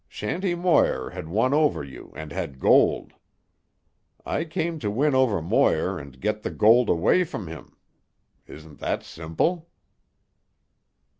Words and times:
Shanty 0.07 0.55
Moir 0.55 1.11
had 1.11 1.29
won 1.29 1.53
over 1.53 1.83
you 1.83 2.11
and 2.15 2.31
had 2.31 2.59
gold. 2.59 3.13
I 4.25 4.45
came 4.45 4.79
to 4.79 4.89
win 4.89 5.13
over 5.13 5.43
Moir 5.43 5.99
and 5.99 6.19
get 6.19 6.41
the 6.41 6.49
gold 6.49 6.89
away 6.89 7.23
from 7.23 7.45
him. 7.45 7.77
Isn't 8.47 8.79
that 8.79 9.03
simple?" 9.03 9.69